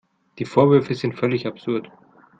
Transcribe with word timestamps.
Die 0.39 0.45
Vorwürfe 0.45 0.95
sind 0.95 1.13
völlig 1.13 1.45
absurd. 1.45 1.91